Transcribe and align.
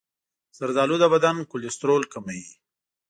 زردآلو 0.57 0.95
د 0.99 1.05
بدن 1.13 1.35
کلسترول 1.51 2.03
کموي. 2.13 2.47